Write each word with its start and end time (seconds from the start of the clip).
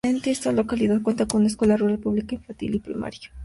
Esta 0.25 0.51
localidad 0.51 1.03
cuenta 1.03 1.27
con 1.27 1.41
una 1.41 1.47
escuela 1.49 1.77
rural 1.77 1.99
pública 1.99 2.29
de 2.29 2.35
Infantil 2.37 2.73
y 2.73 2.79
Primaria. 2.79 3.19